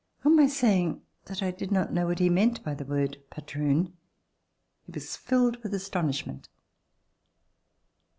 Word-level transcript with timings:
On 0.25 0.35
my 0.35 0.47
saying 0.47 1.03
that 1.25 1.43
I 1.43 1.51
did 1.51 1.71
not 1.71 1.93
know 1.93 2.07
what 2.07 2.17
he 2.17 2.27
meant 2.27 2.63
by 2.63 2.73
the 2.73 2.83
word 2.83 3.21
"patroon," 3.29 3.93
he 4.81 4.91
was 4.93 5.15
filled 5.15 5.61
with 5.61 5.75
astonishment. 5.75 6.49